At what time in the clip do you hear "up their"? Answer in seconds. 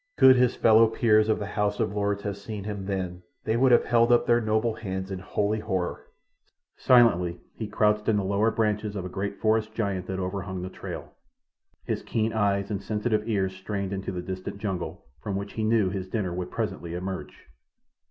4.11-4.41